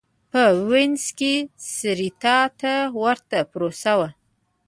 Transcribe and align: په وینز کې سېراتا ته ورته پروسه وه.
په 0.31 0.43
وینز 0.69 1.05
کې 1.17 1.33
سېراتا 1.73 2.37
ته 2.59 2.73
ورته 3.01 3.39
پروسه 3.51 3.93
وه. 3.99 4.09